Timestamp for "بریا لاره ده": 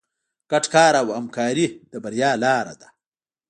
2.03-2.87